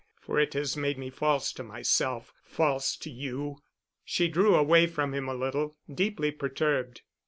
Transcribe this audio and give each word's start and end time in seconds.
for 0.19 0.39
it 0.39 0.55
has 0.55 0.75
made 0.75 0.97
me 0.97 1.11
false 1.11 1.53
to 1.53 1.61
myself... 1.61 2.33
false 2.43 2.97
to 2.97 3.11
you...." 3.11 3.57
She 4.03 4.27
drew 4.27 4.55
away 4.55 4.87
from 4.87 5.13
him 5.13 5.29
a 5.29 5.35
little, 5.35 5.77
deeply 5.93 6.31
perturbed. 6.31 7.01